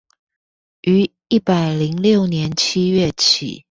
[0.81, 3.59] 於一百零六年七月起